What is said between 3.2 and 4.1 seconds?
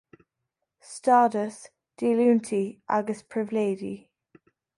Pribhléidí.